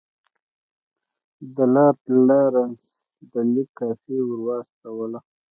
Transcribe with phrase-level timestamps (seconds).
[1.55, 2.81] د لارډ لارنس
[3.31, 5.19] د لیک کاپي ورواستوله.